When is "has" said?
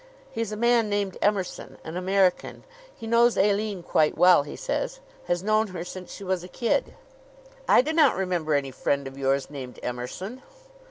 5.25-5.43